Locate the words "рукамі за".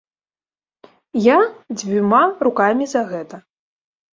2.49-3.01